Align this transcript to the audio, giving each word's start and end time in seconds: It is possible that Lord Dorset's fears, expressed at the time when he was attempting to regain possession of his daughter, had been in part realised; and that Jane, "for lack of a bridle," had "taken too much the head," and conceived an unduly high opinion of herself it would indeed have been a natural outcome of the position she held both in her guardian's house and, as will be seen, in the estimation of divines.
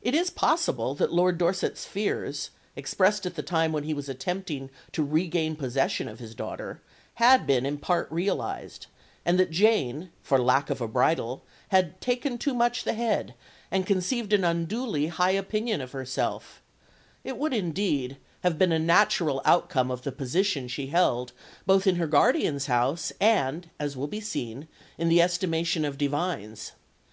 It 0.00 0.12
is 0.16 0.28
possible 0.28 0.96
that 0.96 1.12
Lord 1.12 1.38
Dorset's 1.38 1.84
fears, 1.84 2.50
expressed 2.74 3.26
at 3.26 3.36
the 3.36 3.44
time 3.44 3.70
when 3.70 3.84
he 3.84 3.94
was 3.94 4.08
attempting 4.08 4.70
to 4.90 5.04
regain 5.04 5.54
possession 5.54 6.08
of 6.08 6.18
his 6.18 6.34
daughter, 6.34 6.82
had 7.22 7.46
been 7.46 7.64
in 7.64 7.78
part 7.78 8.10
realised; 8.10 8.88
and 9.24 9.38
that 9.38 9.52
Jane, 9.52 10.10
"for 10.20 10.40
lack 10.40 10.68
of 10.68 10.80
a 10.80 10.88
bridle," 10.88 11.44
had 11.68 12.00
"taken 12.00 12.38
too 12.38 12.54
much 12.54 12.82
the 12.82 12.94
head," 12.94 13.34
and 13.70 13.86
conceived 13.86 14.32
an 14.32 14.42
unduly 14.42 15.06
high 15.06 15.30
opinion 15.30 15.80
of 15.80 15.92
herself 15.92 16.60
it 17.22 17.38
would 17.38 17.54
indeed 17.54 18.16
have 18.40 18.58
been 18.58 18.72
a 18.72 18.80
natural 18.80 19.40
outcome 19.44 19.92
of 19.92 20.02
the 20.02 20.10
position 20.10 20.66
she 20.66 20.88
held 20.88 21.30
both 21.66 21.86
in 21.86 21.94
her 21.94 22.08
guardian's 22.08 22.66
house 22.66 23.12
and, 23.20 23.70
as 23.78 23.96
will 23.96 24.08
be 24.08 24.20
seen, 24.20 24.66
in 24.98 25.08
the 25.08 25.22
estimation 25.22 25.84
of 25.84 25.96
divines. 25.96 26.72